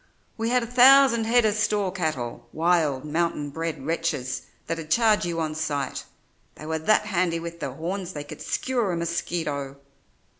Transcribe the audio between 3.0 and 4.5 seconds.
mountain bred wretches